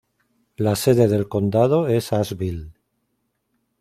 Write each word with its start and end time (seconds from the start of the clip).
La 0.57 0.75
sede 0.75 1.07
del 1.07 1.27
condado 1.29 1.87
es 1.87 2.11
Asheville. 2.11 2.71